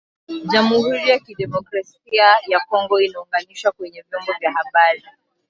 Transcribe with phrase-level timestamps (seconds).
[0.51, 5.03] jamuhuri ya kidemokrasia ya Kongo inaunganishwa kwenye vyombo vya habari